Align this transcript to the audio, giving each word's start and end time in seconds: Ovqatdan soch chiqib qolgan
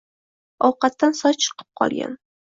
Ovqatdan 0.69 1.13
soch 1.19 1.37
chiqib 1.45 1.69
qolgan 1.83 2.17